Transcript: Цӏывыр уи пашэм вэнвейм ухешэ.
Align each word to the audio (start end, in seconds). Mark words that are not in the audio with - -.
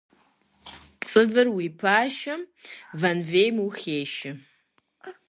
Цӏывыр 1.07 1.47
уи 1.55 1.67
пашэм 1.79 2.41
вэнвейм 2.99 3.55
ухешэ. 3.67 4.31